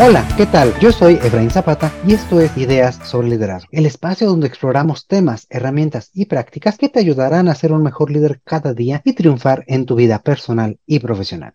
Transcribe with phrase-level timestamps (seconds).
[0.00, 0.72] Hola, ¿qué tal?
[0.78, 5.48] Yo soy Efraín Zapata y esto es Ideas sobre Liderazgo, el espacio donde exploramos temas,
[5.50, 9.64] herramientas y prácticas que te ayudarán a ser un mejor líder cada día y triunfar
[9.66, 11.54] en tu vida personal y profesional.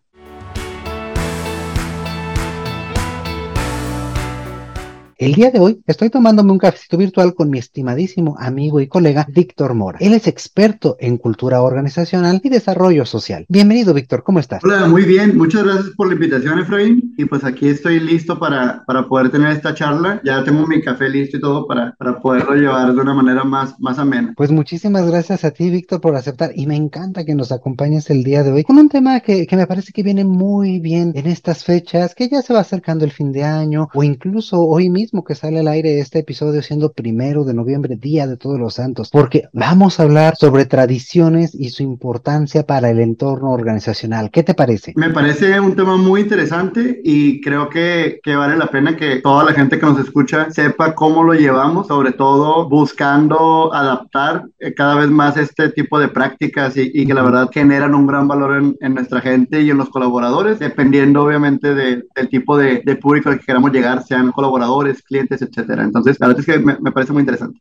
[5.24, 9.26] El día de hoy estoy tomándome un cafecito virtual con mi estimadísimo amigo y colega
[9.34, 9.98] Víctor Mora.
[10.02, 13.46] Él es experto en cultura organizacional y desarrollo social.
[13.48, 14.62] Bienvenido, Víctor, ¿cómo estás?
[14.66, 15.38] Hola, muy bien.
[15.38, 17.14] Muchas gracias por la invitación, Efraín.
[17.18, 20.20] Y pues aquí estoy listo para, para poder tener esta charla.
[20.26, 23.80] Ya tengo mi café listo y todo para, para poderlo llevar de una manera más,
[23.80, 24.34] más amena.
[24.36, 26.52] Pues muchísimas gracias a ti, Víctor, por aceptar.
[26.54, 29.56] Y me encanta que nos acompañes el día de hoy con un tema que, que
[29.56, 33.12] me parece que viene muy bien en estas fechas, que ya se va acercando el
[33.12, 37.44] fin de año o incluso hoy mismo que sale al aire este episodio siendo primero
[37.44, 41.84] de noviembre, Día de Todos los Santos, porque vamos a hablar sobre tradiciones y su
[41.84, 44.32] importancia para el entorno organizacional.
[44.32, 44.94] ¿Qué te parece?
[44.96, 49.44] Me parece un tema muy interesante y creo que, que vale la pena que toda
[49.44, 54.96] la gente que nos escucha sepa cómo lo llevamos, sobre todo buscando adaptar eh, cada
[54.96, 58.58] vez más este tipo de prácticas y, y que la verdad generan un gran valor
[58.58, 62.96] en, en, nuestra gente y en los colaboradores, dependiendo obviamente de, del tipo de, de
[62.96, 65.84] público al que queramos llegar, sean colaboradores, clientes, etcétera.
[65.84, 67.60] Entonces, la verdad es que me, me parece muy interesante.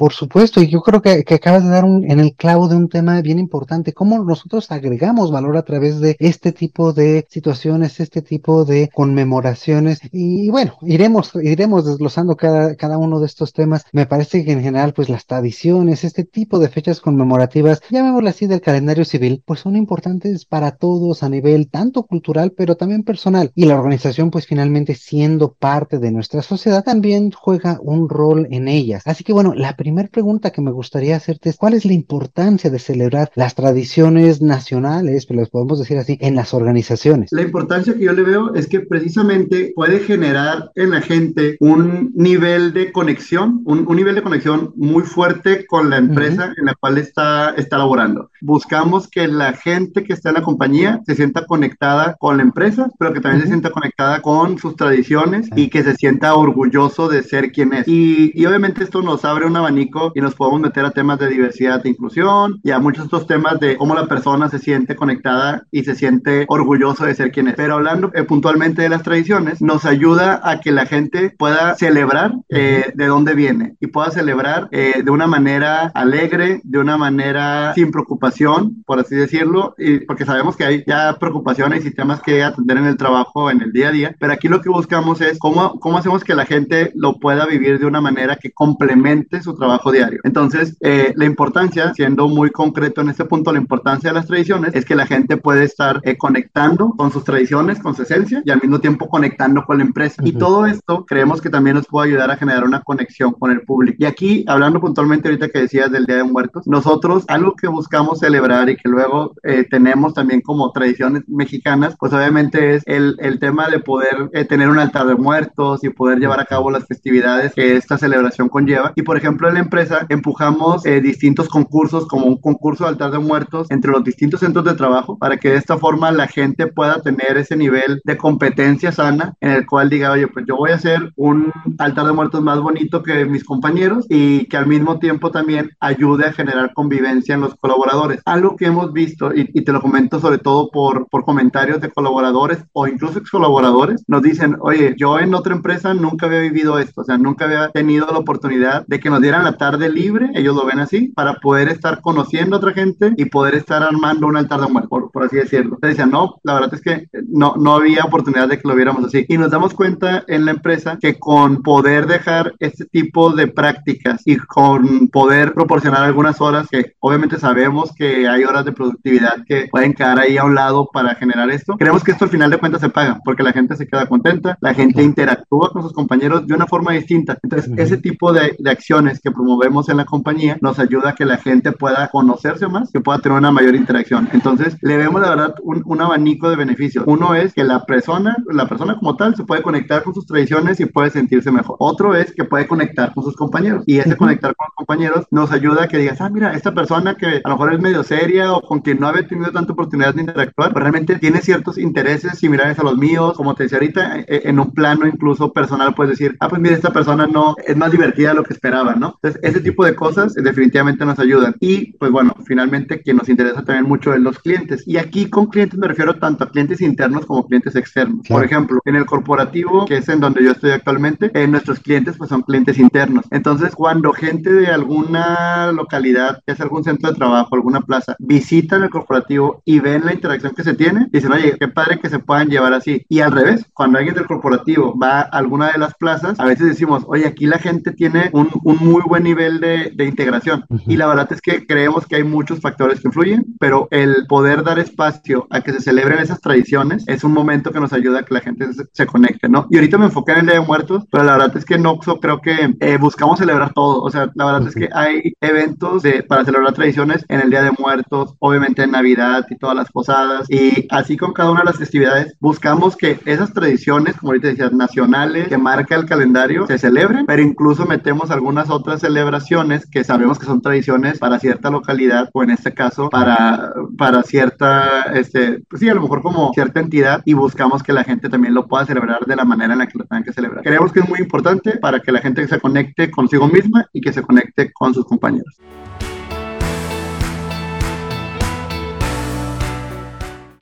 [0.00, 2.74] Por supuesto, y yo creo que, que acabas de dar un, en el clavo de
[2.74, 8.00] un tema bien importante, cómo nosotros agregamos valor a través de este tipo de situaciones,
[8.00, 10.00] este tipo de conmemoraciones.
[10.10, 13.84] Y bueno, iremos, iremos desglosando cada, cada uno de estos temas.
[13.92, 18.46] Me parece que en general, pues las tradiciones, este tipo de fechas conmemorativas, llamémoslas así
[18.46, 23.52] del calendario civil, pues son importantes para todos a nivel tanto cultural, pero también personal.
[23.54, 28.66] Y la organización, pues finalmente siendo parte de nuestra sociedad, también juega un rol en
[28.66, 29.02] ellas.
[29.04, 31.92] Así que bueno, la primera primera pregunta que me gustaría hacerte es cuál es la
[31.92, 37.32] importancia de celebrar las tradiciones nacionales, pero las podemos decir así, en las organizaciones.
[37.32, 42.12] La importancia que yo le veo es que precisamente puede generar en la gente un
[42.14, 46.58] nivel de conexión, un, un nivel de conexión muy fuerte con la empresa uh -huh.
[46.58, 48.30] en la cual está, está laborando.
[48.40, 52.82] Buscamos que la gente que está en la compañía se sienta conectada con la empresa,
[52.96, 53.46] pero que también uh -huh.
[53.46, 55.62] se sienta conectada con sus tradiciones uh -huh.
[55.62, 57.88] y que se sienta orgulloso de ser quien es.
[57.88, 59.79] Y, y obviamente esto nos abre un abanico
[60.14, 63.58] y nos podemos meter a temas de diversidad e inclusión y a muchos otros temas
[63.60, 67.54] de cómo la persona se siente conectada y se siente orgulloso de ser quien es.
[67.54, 72.34] Pero hablando eh, puntualmente de las tradiciones, nos ayuda a que la gente pueda celebrar
[72.48, 77.72] eh, de dónde viene y pueda celebrar eh, de una manera alegre, de una manera
[77.74, 82.42] sin preocupación, por así decirlo, y porque sabemos que hay ya preocupaciones y temas que
[82.42, 85.38] atender en el trabajo, en el día a día, pero aquí lo que buscamos es
[85.38, 89.54] cómo, cómo hacemos que la gente lo pueda vivir de una manera que complemente su
[89.54, 90.20] trabajo trabajo diario.
[90.24, 94.74] Entonces, eh, la importancia, siendo muy concreto en este punto, la importancia de las tradiciones
[94.74, 98.50] es que la gente puede estar eh, conectando con sus tradiciones, con su esencia y
[98.50, 100.16] al mismo tiempo conectando con la empresa.
[100.20, 100.28] Uh -huh.
[100.28, 103.60] Y todo esto creemos que también nos puede ayudar a generar una conexión con el
[103.62, 103.96] público.
[104.00, 108.18] Y aquí, hablando puntualmente ahorita que decías del Día de Muertos, nosotros algo que buscamos
[108.18, 113.38] celebrar y que luego eh, tenemos también como tradiciones mexicanas, pues obviamente es el, el
[113.38, 116.86] tema de poder eh, tener un altar de muertos y poder llevar a cabo las
[116.86, 118.92] festividades que esta celebración conlleva.
[118.96, 123.18] Y por ejemplo, en empresa empujamos eh, distintos concursos como un concurso de altar de
[123.18, 127.00] muertos entre los distintos centros de trabajo para que de esta forma la gente pueda
[127.02, 130.76] tener ese nivel de competencia sana en el cual diga, oye, pues yo voy a
[130.76, 135.30] hacer un altar de muertos más bonito que mis compañeros y que al mismo tiempo
[135.30, 138.20] también ayude a generar convivencia en los colaboradores.
[138.24, 141.90] Algo que hemos visto, y, y te lo comento sobre todo por, por comentarios de
[141.90, 146.78] colaboradores o incluso ex colaboradores, nos dicen, oye, yo en otra empresa nunca había vivido
[146.78, 150.30] esto, o sea, nunca había tenido la oportunidad de que nos dieran la tarde libre,
[150.34, 154.26] ellos lo ven así, para poder estar conociendo a otra gente y poder estar armando
[154.26, 154.88] un altar de muerte,
[155.20, 155.74] por, así decirlo.
[155.74, 159.04] Entonces decían, no, la verdad es que no, no había oportunidad de que lo viéramos
[159.04, 159.26] así.
[159.28, 164.22] Y nos damos cuenta en la empresa que con poder dejar este tipo de prácticas
[164.24, 169.68] y con poder proporcionar algunas horas, que obviamente sabemos que hay horas de productividad que
[169.70, 172.58] pueden quedar ahí a un lado para generar esto, creemos que esto al final de
[172.58, 176.46] cuentas se paga, porque la gente se queda contenta, la gente interactúa con sus compañeros
[176.46, 177.38] de una forma distinta.
[177.42, 181.24] Entonces, ese tipo de, de acciones que promovemos en la compañía nos ayuda a que
[181.24, 184.28] la gente pueda conocerse más, que pueda tener una mayor interacción.
[184.32, 187.04] Entonces, le vemos la verdad un, un, abanico de beneficios.
[187.06, 190.80] Uno es que la persona, la persona como tal, se puede conectar con sus tradiciones
[190.80, 191.76] y puede sentirse mejor.
[191.78, 194.16] Otro es que puede conectar con sus compañeros y ese uh -huh.
[194.16, 197.54] conectar con compañeros nos ayuda a que digas, ah, mira, esta persona que a lo
[197.54, 200.82] mejor es medio seria o con quien no había tenido tanta oportunidad de interactuar, pues
[200.82, 203.34] realmente tiene ciertos intereses similares a los míos.
[203.36, 206.92] Como te decía ahorita, en un plano incluso personal puedes decir, ah, pues mira, esta
[206.92, 209.14] persona no es más divertida de lo que esperaba, ¿no?
[209.22, 211.54] Entonces, ese tipo de cosas definitivamente nos ayudan.
[211.60, 214.82] Y pues bueno, finalmente quien nos interesa también mucho es los clientes.
[214.88, 218.26] Y aquí con clientes me refiero tanto a clientes internos como clientes externos.
[218.28, 222.16] Por ejemplo, en el corporativo, que es en donde yo estoy actualmente, eh, nuestros clientes
[222.18, 223.24] pues son clientes internos.
[223.30, 228.90] Entonces, cuando gente de alguna localidad, es algún centro de trabajo, alguna plaza, visitan el
[228.90, 232.48] corporativo y ven la interacción que se tiene, dicen, oye, qué padre que se puedan
[232.48, 233.04] llevar así.
[233.08, 236.66] Y al revés, cuando alguien del corporativo va a alguna de las plazas, a veces
[236.66, 240.64] decimos, oye, aquí la gente tiene un, un muy buen nivel de, de integración.
[240.86, 244.62] Y la verdad es que creemos que hay muchos factores que influyen, pero el poder
[244.62, 248.22] dar espacio a que se celebren esas tradiciones es un momento que nos ayuda a
[248.22, 249.66] que la gente se, conecte, ¿no?
[249.70, 251.86] Y ahorita me enfoqué en el Día de Muertos, pero la verdad es que en
[251.86, 254.02] Oxo creo que eh, buscamos celebrar todo.
[254.02, 257.62] O sea, la verdad es que hay eventos de, para celebrar tradiciones en el Día
[257.62, 260.48] de Muertos, obviamente en Navidad y todas las posadas.
[260.50, 264.72] Y así con cada una de las festividades, buscamos que esas tradiciones, como ahorita decías,
[264.72, 270.38] nacionales, que marca el calendario, se celebren, pero incluso metemos algunas otras celebraciones que sabemos
[270.38, 275.80] que son tradiciones para cierta localidad o en este caso para, para cierta, este, pues
[275.80, 278.86] sí, a lo mejor como cierta entidad y buscamos que la gente también lo pueda
[278.86, 280.62] celebrar de la manera en la que lo tengan que celebrar.
[280.62, 284.12] Creemos que es muy importante para que la gente se conecte consigo misma y que
[284.12, 285.56] se conecte con sus compañeros.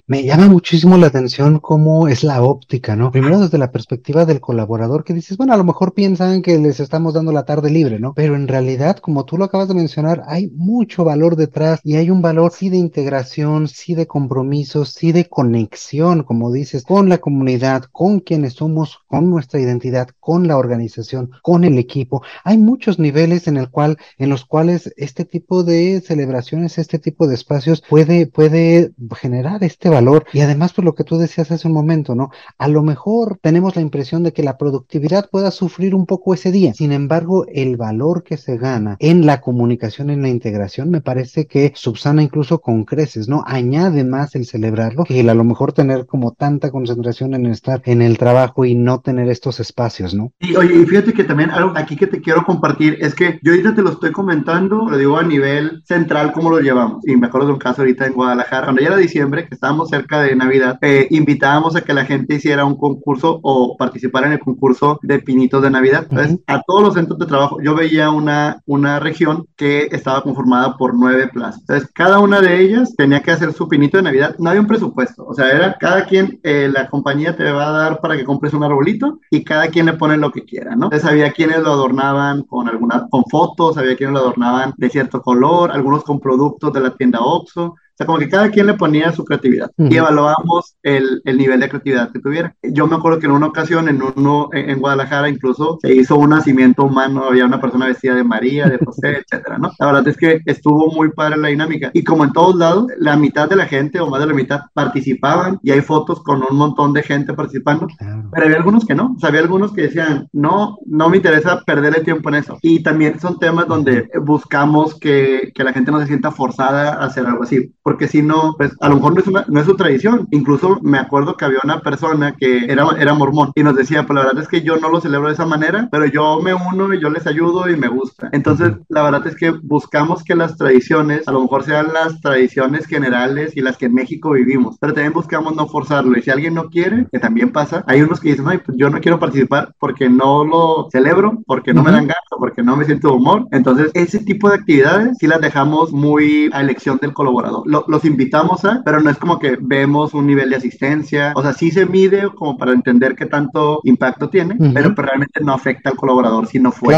[0.08, 3.12] Me llama muchísimo la atención cómo es la óptica, ¿no?
[3.12, 6.81] Primero desde la perspectiva del colaborador que dices, bueno, a lo mejor piensan que les
[6.81, 8.14] estamos dando la tarde libre, ¿no?
[8.14, 12.08] Pero en realidad, como tú lo acabas de mencionar, hay mucho valor detrás y hay
[12.08, 17.19] un valor sí de integración, sí de compromiso, sí de conexión, como dices, con la
[17.19, 22.22] comunidad, con quienes somos, con nuestra identidad, con la organización, con el equipo.
[22.44, 27.26] Hay muchos niveles en el cual, en los cuales este tipo de celebraciones, este tipo
[27.26, 30.24] de espacios puede, puede generar este valor valor.
[30.32, 32.30] Y además, por lo que tú decías hace un momento, ¿no?
[32.56, 36.52] A lo mejor tenemos la impresión de que la productividad pueda sufrir un poco ese
[36.52, 36.72] día.
[36.74, 41.46] Sin embargo, el valor que se gana en la comunicación, en la integración, me parece
[41.46, 43.42] que subsana incluso con creces, ¿no?
[43.46, 47.82] Añade más el celebrarlo que el a lo mejor tener como tanta concentración en estar
[47.84, 50.32] en el trabajo y no tener estos espacios, ¿no?
[50.38, 53.52] Y oye, y fíjate que también algo aquí que te quiero compartir es que yo
[53.52, 57.06] ahorita te lo estoy comentando, lo digo a nivel central, cómo lo llevamos.
[57.06, 59.88] Y me acuerdo de un caso ahorita en Guadalajara, cuando ya era diciembre, que estábamos
[59.88, 64.35] cerca de Navidad, eh, invitábamos a que la gente hiciera un concurso o participara en
[64.35, 66.06] el concurso de pinitos de Navidad.
[66.08, 70.76] Entonces, a todos los centros de trabajo, yo veía una, una región que estaba conformada
[70.76, 71.61] por nueve plazas.
[71.61, 74.35] Entonces, cada una de ellas tenía que hacer su pinito de Navidad.
[74.38, 77.73] No había un presupuesto, o sea, era cada quien, eh, la compañía te va a
[77.73, 80.87] dar para que compres un arbolito y cada quien le pone lo que quiera, ¿no?
[80.87, 85.20] Entonces, había quienes lo adornaban con alguna, con fotos, había quienes lo adornaban de cierto
[85.23, 89.12] color, algunos con productos de la tienda Oxxo, sea, como que cada quien le ponía
[89.12, 92.54] su creatividad y evaluábamos el, el, nivel de creatividad que tuviera.
[92.62, 96.30] Yo me acuerdo que en una ocasión, en uno en, Guadalajara, incluso se hizo un
[96.30, 99.72] nacimiento humano, había una persona vestida de María, de José, etcétera, ¿no?
[99.78, 101.90] La verdad es que estuvo muy padre la dinámica.
[101.92, 104.60] Y como en todos lados, la mitad de la gente o más de la mitad
[104.74, 107.88] participaban y hay fotos con un montón de gente participando,
[108.32, 109.14] pero había algunos que no.
[109.16, 112.58] O sea, había algunos que decían, no, no me interesa perder el tiempo en eso.
[112.62, 117.06] Y también son temas donde buscamos que, que la gente no se sienta forzada a
[117.06, 119.64] hacer algo así porque si no, pues a lo mejor no es, una, no es
[119.64, 120.29] su tradición.
[120.31, 124.14] Incluso me acuerdo que había una persona que era, era mormón y nos decía, pues
[124.14, 126.92] la verdad es que yo no lo celebro de esa manera, pero yo me uno
[126.92, 128.28] y yo les ayudo y me gusta.
[128.33, 132.85] Entonces, la verdad es que buscamos que las tradiciones, a lo mejor sean las tradiciones
[132.85, 136.18] generales y las que en México vivimos, pero también buscamos no forzarlo.
[136.18, 138.90] Y si alguien no quiere, que también pasa, hay unos que dicen, ay, pues yo
[138.90, 142.85] no quiero participar porque no lo celebro, porque no me dan ganas, porque no me
[142.85, 143.47] siento humor.
[143.50, 147.38] Entonces, ese tipo de actividades sí las dejamos muy a elección del colaborador
[147.87, 151.52] los invitamos a, pero no es como que vemos un nivel de asistencia, o sea,
[151.52, 155.97] sí se mide como para entender qué tanto impacto tiene, pero, realmente no afecta al
[155.97, 156.94] colaborador si no fue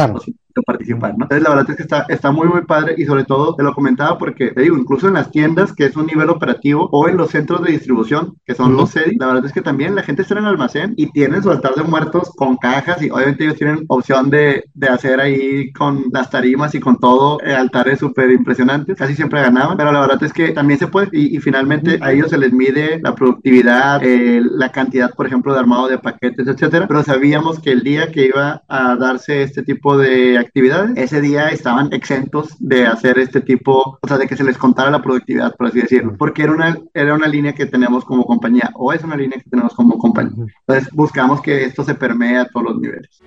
[0.62, 1.24] participar, ¿no?
[1.24, 3.74] Entonces la verdad es que está, está muy, muy padre y sobre todo te lo
[3.74, 7.16] comentaba porque, te digo, incluso en las tiendas, que es un nivel operativo, o en
[7.16, 10.22] los centros de distribución, que son los CEDI, la verdad es que también la gente
[10.22, 13.56] está en el almacén y tienen su altar de muertos con cajas y obviamente ellos
[13.56, 18.30] tienen opción de, de hacer ahí con las tarimas y con todo eh, altares súper
[18.30, 22.12] impresionantes, casi siempre ganaban, pero la verdad es que también se puede y, finalmente a
[22.12, 26.46] ellos se les mide la productividad, eh, la cantidad, por ejemplo, de armado de paquetes,
[26.46, 31.20] etcétera, pero sabíamos que el día que iba a darse este tipo de actividades, ese
[31.20, 35.00] día estaban exentos de hacer este tipo, o sea, de que se les contara la
[35.00, 38.92] productividad, por así decirlo, porque era una, era una línea que tenemos como compañía, o
[38.92, 40.46] es una línea que tenemos como compañía.
[40.66, 43.22] Entonces, buscamos que esto se permee a todos los niveles.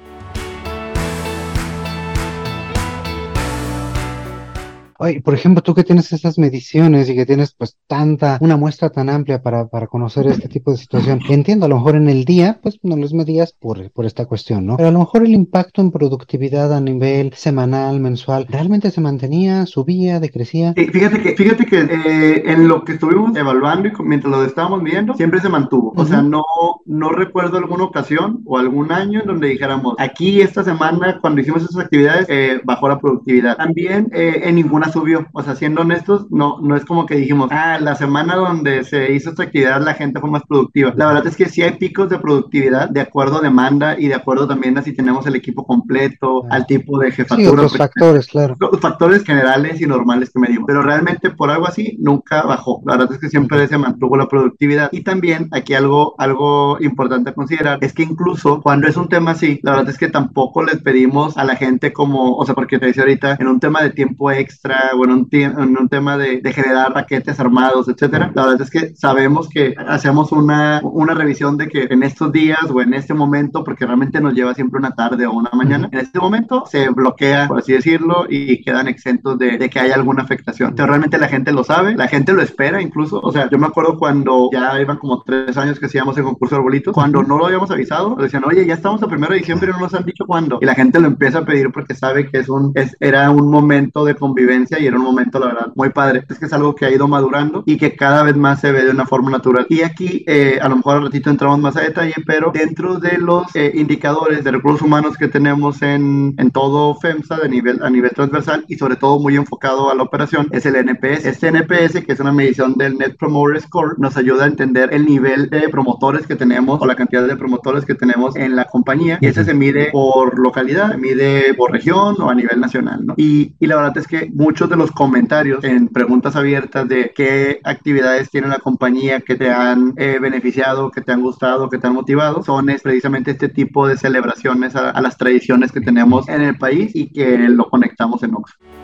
[5.04, 8.90] Oye, por ejemplo, tú que tienes esas mediciones y que tienes pues tanta, una muestra
[8.90, 12.24] tan amplia para, para conocer este tipo de situación, entiendo, a lo mejor en el
[12.24, 14.78] día, pues no los medías por, por esta cuestión, ¿no?
[14.78, 19.66] Pero a lo mejor el impacto en productividad a nivel semanal, mensual, ¿realmente se mantenía,
[19.66, 20.74] subía, decrecía?
[20.74, 25.16] fíjate que, fíjate que eh, en lo que estuvimos evaluando y mientras lo estábamos viendo,
[25.16, 25.92] siempre se mantuvo.
[25.98, 26.46] O sea, no,
[26.86, 31.64] no recuerdo alguna ocasión o algún año en donde dijéramos, aquí esta semana cuando hicimos
[31.64, 33.58] esas actividades eh, bajó la productividad.
[33.58, 35.28] También eh, en ninguna subió.
[35.34, 39.12] O sea, siendo honestos, no, no es como que dijimos, ah, la semana donde se
[39.14, 40.94] hizo esta actividad la gente fue más productiva.
[40.96, 44.16] La verdad es que sí hay picos de productividad de acuerdo a demanda y de
[44.16, 47.68] acuerdo también a si tenemos el equipo completo, al tipo de jefatura.
[47.68, 48.56] Sí, factores, claro.
[48.60, 50.66] Los factores generales y normales que medimos.
[50.68, 52.82] Pero realmente por algo así nunca bajó.
[52.86, 54.90] La verdad es que siempre se mantuvo la productividad.
[54.92, 59.32] Y también aquí algo, algo importante a considerar es que incluso cuando es un tema
[59.32, 62.80] así, la verdad es que tampoco les pedimos a la gente como, o sea, porque
[62.80, 66.18] te decía ahorita, en un tema de tiempo extra o en un, en un tema
[66.18, 71.14] de, de, generar paquetes armados, etcétera, la verdad es que sabemos que hacemos una, una
[71.14, 74.80] revisión de que en estos días o en este momento, porque realmente nos lleva siempre
[74.80, 78.88] una tarde o una mañana, en este momento se bloquea, por así decirlo, y quedan
[78.88, 80.70] exentos de, de que haya alguna afectación.
[80.70, 83.68] Entonces realmente la gente lo sabe, la gente lo espera incluso, o sea, yo me
[83.68, 87.38] acuerdo cuando ya iban como tres años que hacíamos el concurso de arbolitos, cuando no
[87.38, 90.06] lo habíamos avisado, decían, oye, ya estamos a primero de diciembre y no nos han
[90.06, 90.60] dicho cuándo.
[90.62, 93.50] Y la gente lo empieza a pedir porque sabe que es un, es, era un
[93.50, 96.24] momento de convivencia y era un momento, la verdad, muy padre.
[96.30, 98.84] Es que es algo que ha ido madurando y que cada vez más se ve
[98.84, 99.66] de una forma natural.
[99.70, 103.18] Y aquí, eh, a lo mejor al ratito entramos más a detalle, pero dentro de
[103.18, 107.90] los eh, indicadores de recursos humanos que tenemos en, en todo FEMSA de nivel, a
[107.90, 111.26] nivel transversal y sobre todo muy enfocado a la operación, es el NPS.
[111.26, 115.06] Este NPS, que es una medición del Net Promoter Score, nos ayuda a entender el
[115.06, 119.18] nivel de promotores que tenemos o la cantidad de promotores que tenemos en la compañía.
[119.22, 123.14] Y ese se mide por localidad, se mide por región o a nivel nacional, ¿no?
[123.18, 127.60] Y, y la verdad es que muchos de los comentarios en preguntas abiertas de qué
[127.64, 131.88] actividades tiene la compañía que te han eh, beneficiado, que te han gustado, que te
[131.88, 136.44] han motivado, son es precisamente este tipo de celebraciones a, las tradiciones que tenemos en
[136.44, 138.83] el país y que lo conectamos en Oxford.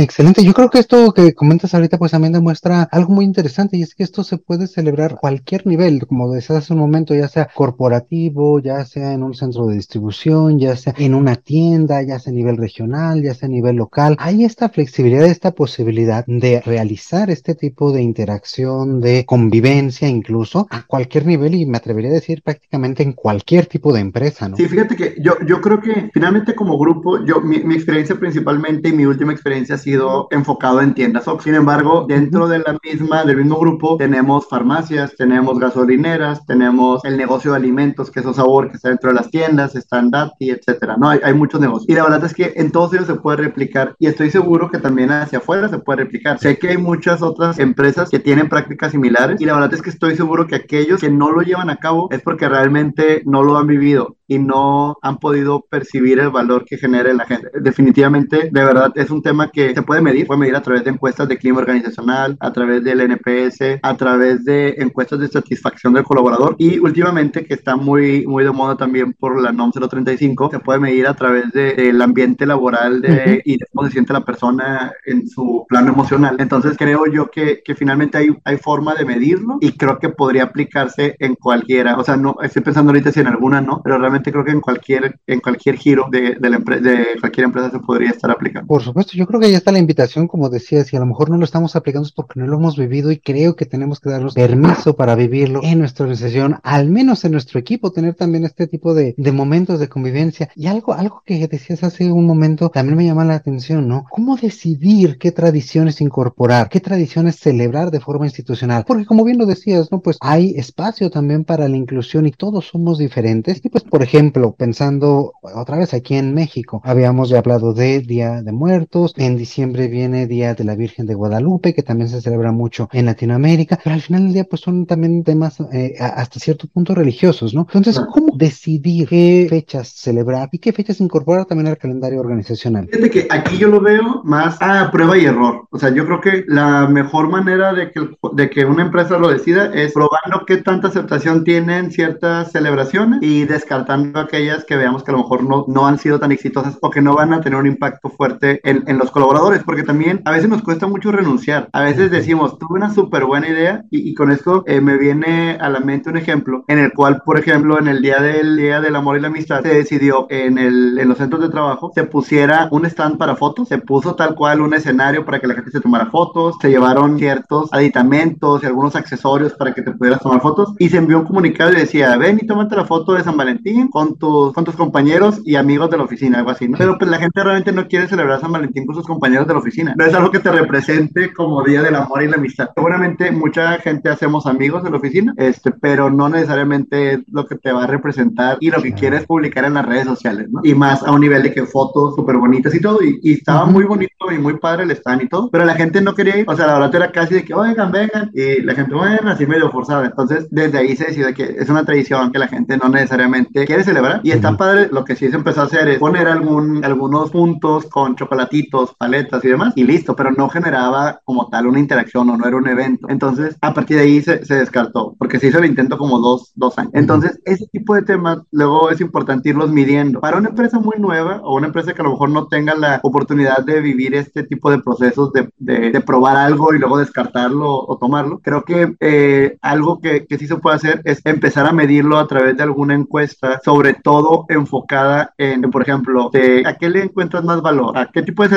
[0.00, 0.44] Excelente.
[0.44, 3.96] Yo creo que esto que comentas ahorita pues también demuestra algo muy interesante y es
[3.96, 8.60] que esto se puede celebrar cualquier nivel, como decías hace un momento, ya sea corporativo,
[8.60, 12.36] ya sea en un centro de distribución, ya sea en una tienda, ya sea a
[12.36, 14.14] nivel regional, ya sea a nivel local.
[14.20, 20.86] Hay esta flexibilidad, esta posibilidad de realizar este tipo de interacción, de convivencia incluso a
[20.86, 24.56] cualquier nivel y me atrevería a decir prácticamente en cualquier tipo de empresa, ¿no?
[24.56, 28.90] Sí, fíjate que yo, yo creo que finalmente como grupo, yo mi, mi experiencia principalmente
[28.90, 29.87] y mi última experiencia ha sido
[30.30, 35.58] enfocado en tiendas Sin embargo, dentro de la misma, del mismo grupo, tenemos farmacias, tenemos
[35.58, 40.10] gasolineras, tenemos el negocio de alimentos, queso sabor, que está dentro de las tiendas, están
[40.10, 40.96] Dati, etcétera.
[40.98, 41.88] No, hay, hay muchos negocios.
[41.88, 44.78] Y la verdad es que en todos ellos se puede replicar y estoy seguro que
[44.78, 46.38] también hacia afuera se puede replicar.
[46.38, 49.90] Sé que hay muchas otras empresas que tienen prácticas similares y la verdad es que
[49.90, 53.56] estoy seguro que aquellos que no lo llevan a cabo es porque realmente no lo
[53.56, 57.48] han vivido y no han podido percibir el valor que genera la gente.
[57.60, 60.90] Definitivamente, de verdad, es un tema que se puede medir, puede medir a través de
[60.90, 66.02] encuestas de clima organizacional, a través del NPS, a través de encuestas de satisfacción del
[66.02, 70.58] colaborador y últimamente que está muy, muy de moda también por la NOM 035, se
[70.58, 74.92] puede medir a través del ambiente laboral de, y de cómo se siente la persona
[75.06, 76.34] en su plano emocional.
[76.40, 80.42] Entonces creo yo que, que finalmente hay, hay forma de medirlo y creo que podría
[80.42, 81.96] aplicarse en cualquiera.
[81.98, 84.60] O sea, no estoy pensando ahorita si en alguna no, pero realmente creo que en
[84.60, 88.66] cualquier, en cualquier giro de, de, la de cualquier empresa se podría estar aplicando.
[88.66, 91.30] Por supuesto, yo creo que ya está la invitación, como decías, y a lo mejor
[91.30, 94.10] no lo estamos aplicando es porque no lo hemos vivido y creo que tenemos que
[94.10, 98.66] darnos permiso para vivirlo en nuestra organización, al menos en nuestro equipo, tener también este
[98.66, 100.50] tipo de, de momentos de convivencia.
[100.54, 104.06] Y algo, algo que decías hace un momento también me llama la atención, ¿no?
[104.10, 108.84] ¿Cómo decidir qué tradiciones incorporar, qué tradiciones celebrar de forma institucional?
[108.86, 110.00] Porque como bien lo decías, ¿no?
[110.00, 113.60] Pues hay espacio también para la inclusión y todos somos diferentes.
[113.64, 118.42] Y pues, por ejemplo, pensando otra vez aquí en México, habíamos ya hablado de Día
[118.42, 122.52] de Muertos, en diciembre viene Día de la Virgen de Guadalupe, que también se celebra
[122.52, 126.66] mucho en Latinoamérica, pero al final del día pues son también temas eh, hasta cierto
[126.68, 127.62] punto religiosos, ¿no?
[127.62, 132.88] Entonces, ¿cómo decidir qué fechas celebrar y qué fechas incorporar también al calendario organizacional?
[132.90, 135.66] Fíjate que aquí yo lo veo más a prueba y error.
[135.70, 139.28] O sea, yo creo que la mejor manera de que, de que una empresa lo
[139.28, 145.10] decida es probando qué tanta aceptación tienen ciertas celebraciones y descartando aquellas que veamos que
[145.10, 147.58] a lo mejor no, no han sido tan exitosas o que no van a tener
[147.58, 151.68] un impacto fuerte en, en los colaboradores, porque también a veces nos cuesta mucho renunciar.
[151.72, 155.56] A veces decimos, tuve una súper buena idea y, y, con esto eh, me viene
[155.60, 158.80] a la mente un ejemplo en el cual, por ejemplo, en el día del Día
[158.80, 162.04] del Amor y la Amistad, se decidió en, el, en los centros de trabajo, se
[162.04, 165.70] pusiera un stand para fotos, se puso tal cual un escenario para que la gente
[165.70, 170.40] se tomara fotos, se llevaron ciertos aditamentos y algunos accesorios para que te pudieras tomar
[170.40, 173.36] fotos y se envió un comunicado y decía, ven y tómate la foto de San
[173.36, 176.76] Valentín con tus, con tus compañeros y amigos de la oficina, algo así, ¿no?
[176.76, 179.58] Pero pues la gente realmente no quiere celebrar San Valentín con sus compañeros de la
[179.58, 179.94] oficina.
[179.96, 182.70] No es algo que te represente como Día del Amor y la Amistad.
[182.74, 187.56] Seguramente mucha gente hacemos amigos de la oficina, este, pero no necesariamente es lo que
[187.56, 190.60] te va a representar y lo que quieres publicar en las redes sociales, ¿no?
[190.64, 193.66] Y más a un nivel de que fotos súper bonitas y todo, y, y estaba
[193.66, 196.44] muy bonito y muy padre el stand y todo, pero la gente no quería ir,
[196.48, 199.46] o sea, la verdad era casi de que, oigan, vengan, y la gente, bueno, así
[199.46, 200.06] medio forzada.
[200.06, 203.84] Entonces, desde ahí se decidió que es una tradición que la gente no necesariamente quiere
[203.84, 207.30] celebrar, y está padre, lo que sí se empezó a hacer es poner algún, algunos
[207.30, 212.28] puntos con chocolatitos, paletas y demás, y listo, pero no generaba como tal una interacción
[212.30, 213.08] o no era un evento.
[213.10, 216.52] Entonces, a partir de ahí se, se descartó, porque se hizo el intento como dos,
[216.54, 216.92] dos años.
[216.94, 220.20] Entonces, ese tipo de temas luego es importante irlos midiendo.
[220.20, 223.00] Para una empresa muy nueva o una empresa que a lo mejor no tenga la
[223.02, 227.68] oportunidad de vivir este tipo de procesos de, de, de probar algo y luego descartarlo
[227.86, 231.72] o tomarlo, creo que eh, algo que, que sí se puede hacer es empezar a
[231.72, 236.88] medirlo a través de alguna encuesta, sobre todo enfocada en, por ejemplo, de a qué
[236.88, 238.48] le encuentras más valor, a qué tipo de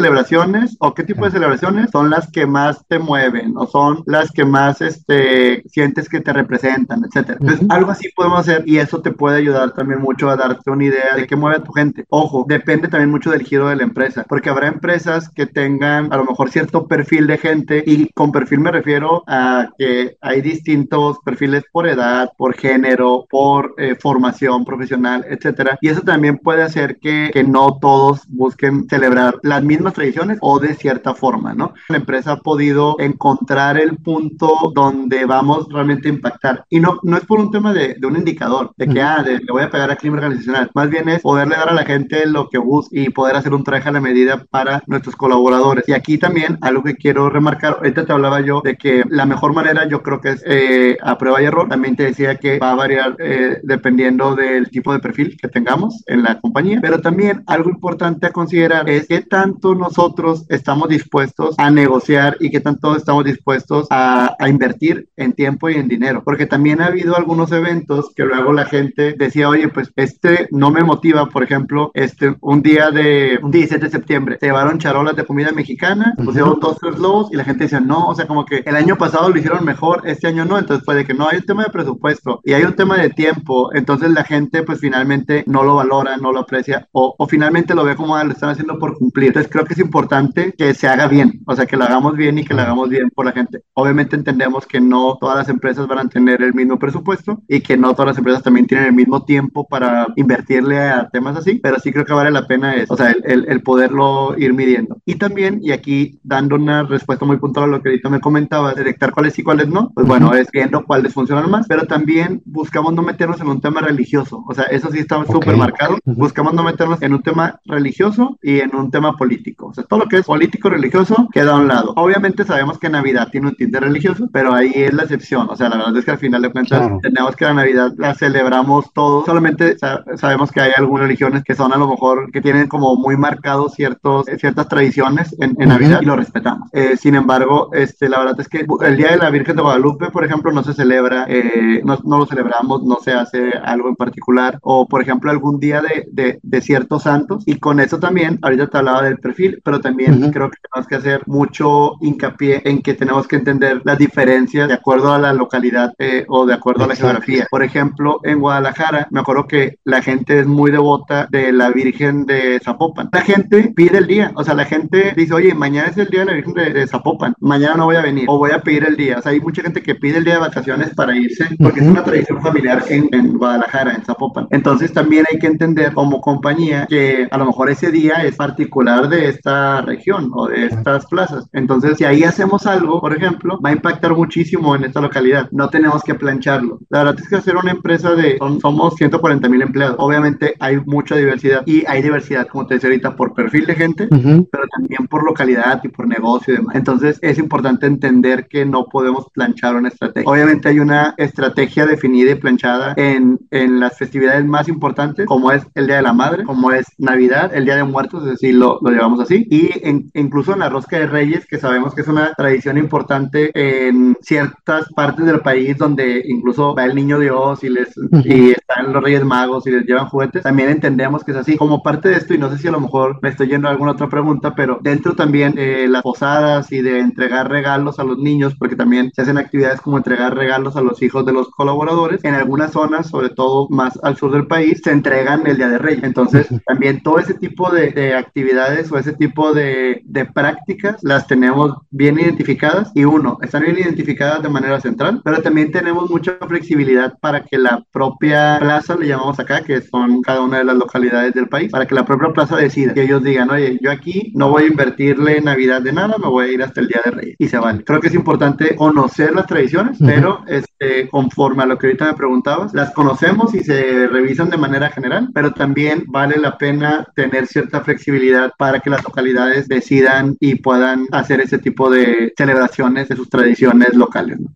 [0.52, 4.32] celebraciones o qué tipo de celebraciones son las que más te mueven o son las
[4.32, 7.38] que más este, sientes que te representan, etcétera.
[7.40, 10.86] Entonces, algo así podemos hacer y eso te puede ayudar también mucho a darte una
[10.86, 12.06] idea de qué mueve a tu gente.
[12.10, 16.18] Ojo, depende también mucho del giro de la empresa, porque habrá empresas que tengan a
[16.18, 21.20] lo mejor cierto perfil de gente y con perfil me refiero a que hay distintos
[21.24, 25.78] perfiles por edad, por género, por eh, formación profesional, etcétera.
[25.82, 30.60] Y eso también puede hacer que, que no todos busquen celebrar las mismas tradiciones o
[30.60, 31.74] de cierta forma, ¿no?
[31.90, 36.66] La empresa ha podido encontrar el punto donde vamos realmente a impactar.
[36.70, 39.40] Y no, no es por un tema de, de un indicador, de que, ah, de,
[39.40, 40.70] le voy a pegar a clima organizacional.
[40.74, 43.64] Más bien es poderle dar a la gente lo que busca y poder hacer un
[43.64, 45.88] traje a la medida para nuestros colaboradores.
[45.88, 49.54] Y aquí también algo que quiero remarcar, ahorita te hablaba yo de que la mejor
[49.54, 51.70] manera yo creo que es eh, a prueba y error.
[51.70, 56.04] También te decía que va a variar eh, dependiendo del tipo de perfil que tengamos
[56.08, 56.80] en la compañía.
[56.82, 62.50] Pero también algo importante a considerar es qué tanto nosotros estamos dispuestos a negociar y
[62.50, 66.22] qué tanto estamos dispuestos a, a invertir en tiempo y en dinero.
[66.24, 70.72] Porque también ha habido algunos eventos que luego la gente decía, oye, pues este no
[70.72, 75.16] me motiva, por ejemplo, este, un día de, un 17 de septiembre, se llevaron charolas
[75.16, 76.26] de comida mexicana, uh -huh.
[76.26, 78.96] pusieron dos, tres globos y la gente decía, no, o sea, como que el año
[78.98, 81.72] pasado lo hicieron mejor, este año no, entonces puede que no, hay un tema de
[81.72, 86.18] presupuesto y hay un tema de tiempo, entonces la gente pues finalmente no lo valora,
[86.18, 89.28] no lo aprecia o, o finalmente lo ve como ah, lo están haciendo por cumplir.
[89.28, 90.21] Entonces creo que es importante
[90.58, 93.10] que se haga bien, o sea, que lo hagamos bien y que lo hagamos bien
[93.10, 93.62] por la gente.
[93.74, 97.78] Obviamente entendemos que no todas las empresas van a tener el mismo presupuesto y que
[97.78, 101.80] no todas las empresas también tienen el mismo tiempo para invertirle a temas así, pero
[101.80, 104.98] sí creo que vale la pena es, o sea, el, el, el poderlo ir midiendo.
[105.06, 108.74] Y también, y aquí dando una respuesta muy puntual a lo que ahorita me comentaba,
[108.74, 112.94] detectar cuáles sí, cuáles no, pues bueno, es viendo cuáles funcionan más, pero también buscamos
[112.94, 115.58] no meternos en un tema religioso, o sea, eso sí está súper okay.
[115.58, 119.84] marcado, buscamos no meternos en un tema religioso y en un tema político, o sea,
[119.84, 121.94] todo lo que es político religioso queda a un lado.
[121.96, 125.70] Obviamente sabemos que Navidad tiene un tinte religioso, pero ahí es la excepción, o sea,
[125.70, 127.00] la verdad es que al final de cuentas claro.
[127.02, 129.78] tenemos que la Navidad la celebramos todos, solamente
[130.16, 133.74] sabemos que hay algunas religiones que son a lo mejor que tienen como muy marcados
[133.74, 136.04] ciertos, ciertas tradiciones en, en Navidad uh -huh.
[136.04, 136.70] y lo respetamos.
[136.74, 140.12] Eh, sin embargo, este, la verdad es que el Día de la Virgen de Guadalupe,
[140.12, 143.96] por ejemplo, no se celebra, eh, no, no, lo celebramos, no se hace algo en
[143.96, 148.40] particular, o por ejemplo algún día de, de, de ciertos santos, y con eso también,
[148.42, 150.32] ahorita te hablaba del perfil, pero también uh -huh.
[150.32, 154.74] creo que tenemos que hacer mucho hincapié en que tenemos que entender las diferencias de
[154.74, 157.04] acuerdo a la localidad eh, o de acuerdo Exacto.
[157.06, 157.48] a la geografía.
[157.50, 162.26] Por ejemplo, en Guadalajara, me acuerdo que la gente es muy devota de la Virgen
[162.26, 163.10] de Zapopan.
[163.12, 166.22] La gente pide el día, o sea, la gente dice, oye, mañana es el día
[166.22, 168.86] de la Virgen de, de Zapopan, mañana no voy a venir, o voy a pedir
[168.88, 169.18] el día.
[169.18, 171.84] O sea, hay mucha gente que pide el día de vacaciones para irse, porque uh
[171.84, 171.86] -huh.
[171.86, 174.48] es una tradición familiar en, en, Guadalajara, en Zapopan.
[174.52, 179.10] Entonces también hay que entender como compañía que a lo mejor ese día es particular
[179.10, 181.48] de esta región o de estas plazas.
[181.54, 185.50] Entonces, si ahí hacemos algo, por ejemplo, va a impactar muchísimo en esta localidad.
[185.52, 186.80] No tenemos que plancharlo.
[186.90, 189.96] La verdad es que hacer una empresa de, son, somos 140 mil empleados.
[190.00, 194.08] Obviamente hay mucha diversidad y hay diversidad, como te decía ahorita, por perfil de gente,
[194.12, 194.48] uh -huh.
[194.52, 196.76] pero también también por localidad y por negocio y demás.
[196.76, 200.30] Entonces es importante entender que no podemos planchar una estrategia.
[200.30, 205.64] Obviamente hay una estrategia definida y planchada en, en las festividades más importantes, como es
[205.76, 208.80] el Día de la Madre, como es Navidad, el Día de Muertos, es decir, lo,
[208.82, 209.71] lo llevamos así, y
[210.14, 214.88] incluso en la Rosca de Reyes, que sabemos que es una tradición importante en ciertas
[214.94, 219.24] partes del país donde incluso va el niño Dios y les y están los Reyes
[219.24, 221.58] Magos y les llevan juguetes, también entendemos que es así.
[221.58, 223.72] Como parte de esto, y no sé si a lo mejor me estoy yendo a
[223.72, 228.18] alguna otra pregunta, pero dentro también eh, las posadas y de entregar regalos a los
[228.18, 232.24] niños, porque también se hacen actividades como entregar regalos a los hijos de los colaboradores.
[232.24, 235.78] En algunas zonas, sobre todo más al sur del país, se entregan el Día de
[235.78, 236.04] Reyes.
[236.04, 241.28] Entonces, también todo ese tipo de, de actividades o ese tipo de, de prácticas las
[241.28, 246.38] tenemos bien identificadas y uno, están bien identificadas de manera central, pero también tenemos mucha
[246.48, 250.76] flexibilidad para que la propia plaza, le llamamos acá, que son cada una de las
[250.76, 254.32] localidades del país, para que la propia plaza decida, que ellos digan, oye, yo aquí
[254.36, 257.12] no voy a invertirle Navidad de nada, me voy a ir hasta el Día de
[257.12, 257.84] Reyes y se vale.
[257.84, 262.14] Creo que es importante conocer las tradiciones, pero este, conforme a lo que ahorita me
[262.14, 267.48] preguntabas, las conocemos y se revisan de manera general, pero también vale la pena tener
[267.48, 273.16] cierta flexibilidad para que las localidades decidan y puedan hacer ese tipo de celebraciones de
[273.16, 274.40] sus tradiciones locales.
[274.40, 274.50] ¿no?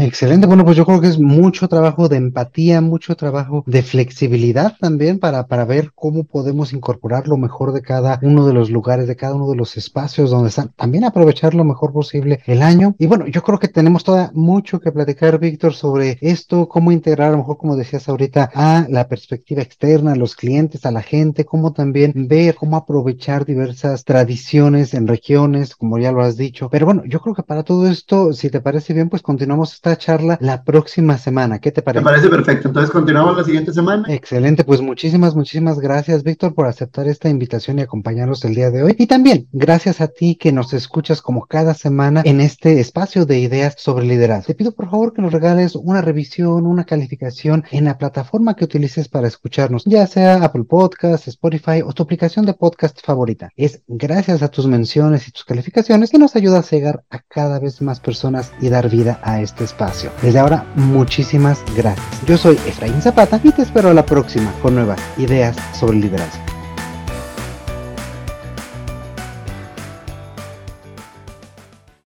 [0.00, 4.76] Excelente, bueno, pues yo creo que es mucho trabajo de empatía, mucho trabajo de flexibilidad
[4.78, 9.08] también para, para ver cómo podemos incorporar lo mejor de cada uno de los lugares,
[9.08, 12.94] de cada uno de los espacios donde están, también aprovechar lo mejor posible el año.
[12.96, 17.30] Y bueno, yo creo que tenemos toda mucho que platicar, Víctor, sobre esto, cómo integrar,
[17.30, 21.02] a lo mejor como decías ahorita, a la perspectiva externa, a los clientes, a la
[21.02, 26.68] gente, cómo también ver cómo aprovechar diversas tradiciones en regiones, como ya lo has dicho.
[26.70, 29.87] Pero bueno, yo creo que para todo esto, si te parece bien, pues continuamos esta
[29.96, 31.58] charla la próxima semana.
[31.58, 32.04] ¿Qué te parece?
[32.04, 32.68] Me parece perfecto.
[32.68, 34.04] Entonces continuamos la siguiente semana.
[34.08, 34.64] Excelente.
[34.64, 38.96] Pues muchísimas, muchísimas gracias, Víctor, por aceptar esta invitación y acompañarnos el día de hoy.
[38.98, 43.38] Y también gracias a ti que nos escuchas como cada semana en este espacio de
[43.38, 44.46] ideas sobre liderazgo.
[44.46, 48.64] Te pido por favor que nos regales una revisión, una calificación en la plataforma que
[48.64, 53.50] utilices para escucharnos, ya sea Apple Podcast, Spotify o tu aplicación de podcast favorita.
[53.56, 57.58] Es gracias a tus menciones y tus calificaciones que nos ayuda a llegar a cada
[57.58, 60.10] vez más personas y dar vida a este espacio espacio.
[60.22, 62.04] Desde ahora, muchísimas gracias.
[62.26, 66.57] Yo soy Efraín Zapata y te espero a la próxima con nuevas ideas sobre liderazgo.